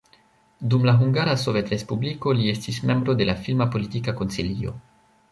[0.73, 4.73] Dum la Hungara Sovetrespubliko li estis membro de la filma politika konsilio.